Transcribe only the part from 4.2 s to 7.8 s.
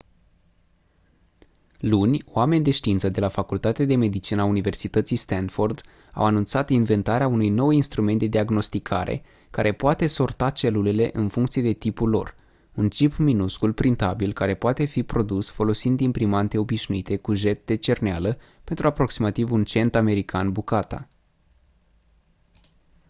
a universității stanford au anunțat inventarea unui nou